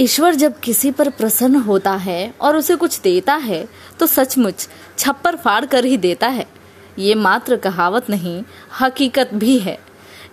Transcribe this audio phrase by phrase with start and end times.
[0.00, 3.66] ईश्वर जब किसी पर प्रसन्न होता है और उसे कुछ देता है
[4.00, 4.68] तो सचमुच
[4.98, 6.46] छप्पर फाड़ कर ही देता है।
[6.98, 8.42] ये मात्र कहावत नहीं,
[8.80, 9.78] हकीकत भी है।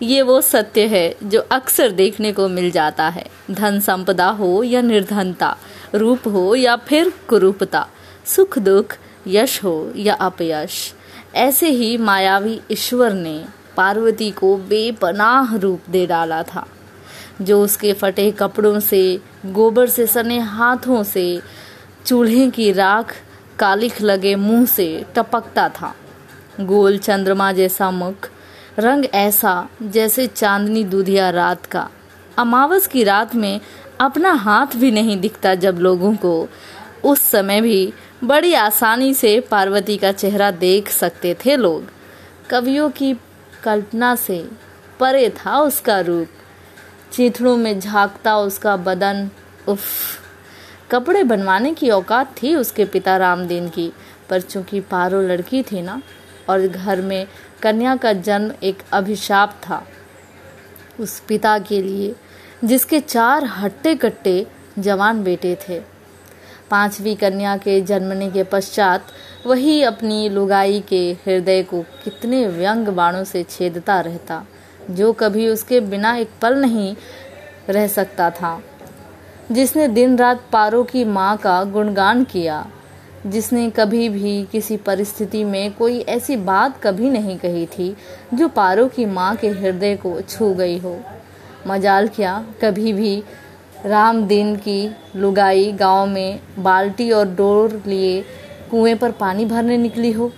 [0.02, 4.82] ये वो सत्य है जो अक्सर देखने को मिल जाता है। धन संपदा हो या
[4.82, 5.55] निर्धनता,
[5.95, 7.88] रूप हो या फिर कुरूपता,
[8.25, 8.95] सुख दुख,
[9.27, 10.93] यश हो या अपयश,
[11.36, 13.43] ऐसे ही मायावी ईश्वर ने
[13.77, 16.66] पार्वती को बेपनाह रूप दे डाला था।
[17.41, 21.41] जो उसके फटे कपड़ों से, गोबर से, सने हाथों से,
[22.05, 23.16] चूल्हे की राख
[23.59, 25.95] कालिख लगे मुँह से टपकता था।
[26.62, 28.29] गोल चंद्रमा जैसा मुख,
[28.79, 31.90] रंग ऐसा जैसे चांदनी दूधिया रात का।
[32.38, 33.62] अमावस की रात में
[33.99, 36.49] अपना हाथ भी नहीं दिखता जब लोगों को।
[37.04, 37.93] उस समय भी
[38.23, 41.84] बड़ी आसानी से पार्वती का चेहरा देख सकते थे लोग।
[42.49, 43.15] कवियों की
[43.63, 44.49] कल्पना से
[44.99, 46.27] परे था उसका रूप।
[47.16, 49.30] चिथड़ों में झांकता उसका बदन,
[49.68, 49.86] उफ।
[50.92, 53.94] कपड़े बनवाने की औकात थी उसके पिता रामदीन की,
[54.30, 56.02] पर चूँकि पारो लड़की थी ना,
[56.49, 57.27] और घर में
[57.62, 59.88] कन्या का जन्म एक अभिशाप था,
[60.99, 62.16] उस पिता के लिए,
[62.63, 64.47] जिसके चार हट्टे कट्टे
[64.79, 65.79] जवान बेटे थे।
[66.69, 69.07] पांचवी कन्या के जन्मने के पश्चात
[69.46, 74.46] वही अपनी लुगाई के हृदय को कितने व्यंग बाणों से छेदता रहता।
[74.90, 76.96] जो कभी उसके बिना एक पल नहीं
[77.69, 78.59] रह सकता था।
[79.52, 82.66] जिसने दिन रात पारो की माँ का गुणगान किया,
[83.28, 87.96] जिसने कभी भी किसी परिस्थिति में कोई ऐसी बात कभी नहीं कही थी
[88.34, 90.97] जो पारो की माँ के हृदय को छू गई हो।
[91.68, 93.24] मजाल क्या, कभी भी
[93.86, 98.22] राम दिन की लुगाई गाँव में बाल्टी और डोर लिए
[98.72, 100.31] कुएँ पर पानी भरने निकली हो।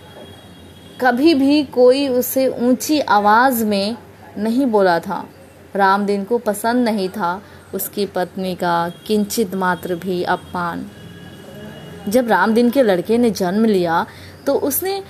[1.01, 3.95] कभी भी कोई उसे ऊँची आवाज़ में
[4.37, 5.25] नहीं बोला था।
[5.75, 7.41] रामदीन को पसंद नहीं था।
[7.73, 10.85] उसकी पत्नी का किंचित मात्र भी अपमान।
[12.09, 14.05] जब रामदीन के लड़के ने जन्म लिया
[14.45, 15.01] तो उसने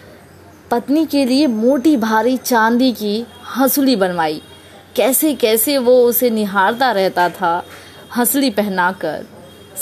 [0.71, 3.25] पत्नी के लिए मोटी भारी चांदी की
[3.57, 4.41] हंसुली बनवाई।
[4.95, 7.63] कैसे कैसे वो उसे निहारता रहता था,
[8.17, 9.25] हंसली पहनाकर।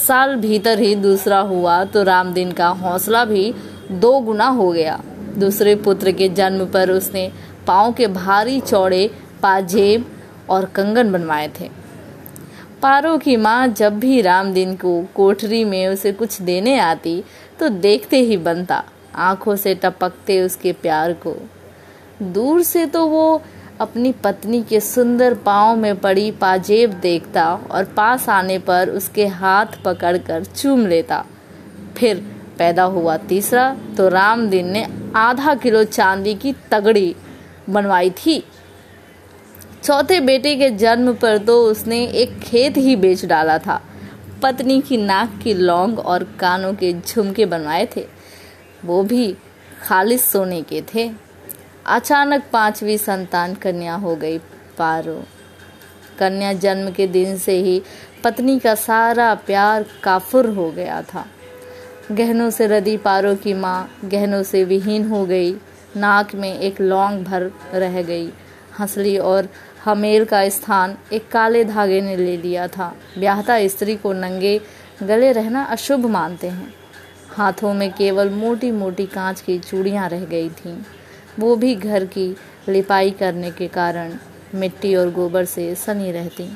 [0.07, 3.53] साल भीतर ही दूसरा हुआ तो रामदीन का हौसला भी
[3.91, 5.01] दो गुना हो गया।
[5.37, 7.31] दूसरे पुत्र के जन्म पर उसने
[7.67, 9.09] पाँव के भारी चौड़े
[9.41, 10.05] पाजेब
[10.49, 11.69] और कंगन बनवाए थे।
[12.81, 17.23] पारो की माँ जब भी राम दिन को कोठरी में उसे कुछ देने आती
[17.59, 18.83] तो देखते ही बनता,
[19.15, 21.35] आँखों से टपकते उसके प्यार को।
[22.23, 23.41] दूर से तो वो
[23.81, 29.81] अपनी पत्नी के सुंदर पाँव में पड़ी पाजेब देखता और पास आने पर उसके हाथ
[29.85, 31.23] पकड़कर चूम लेता।
[31.97, 32.23] फिर
[32.57, 34.85] पैदा हुआ तीसरा तो राम दिन ने
[35.15, 37.15] आधा किलो चांदी की तगड़ी
[37.69, 38.43] बनवाई थी।
[39.85, 43.81] चौथे बेटे के जन्म पर तो उसने एक खेत ही बेच डाला था।
[44.43, 48.05] पत्नी की नाक की लौंग और कानों के झुमके बनवाए थे।
[48.85, 49.35] वो भी
[49.87, 51.11] खालिश सोने के थे।
[51.85, 54.37] अचानक पांचवी संतान कन्या हो गई
[54.77, 55.23] पारो।
[56.19, 57.81] कन्या जन्म के दिन से ही
[58.23, 61.25] पत्नी का सारा प्यार काफुर हो गया था।
[62.11, 65.53] गहनों से रदी पारो की माँ गहनों से विहीन हो गई।
[65.97, 68.31] नाक में एक लौंग भर रह गई।
[68.79, 69.49] हंसली और
[69.83, 74.61] हमेल का स्थान एक काले धागे ने ले लिया था। ब्याहता स्त्री को नंगे
[75.03, 76.73] गले रहना अशुभ मानते हैं।
[77.29, 80.77] हाथों में केवल मोटी मोटी कांच की चूड़ियाँ रह गई थीं।
[81.39, 82.35] वो भी घर की
[82.69, 84.17] लिपाई करने के कारण
[84.55, 86.49] मिट्टी और गोबर से सनी रहती।